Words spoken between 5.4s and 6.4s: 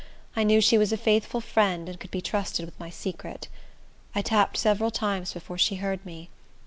she heard me.